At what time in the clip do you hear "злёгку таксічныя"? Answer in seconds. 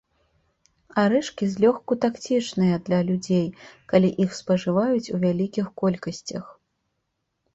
1.55-2.75